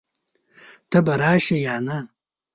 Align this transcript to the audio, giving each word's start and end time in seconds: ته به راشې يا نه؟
ته 0.89 0.97
به 1.05 1.13
راشې 1.21 1.57
يا 1.65 1.75
نه؟ 1.87 1.97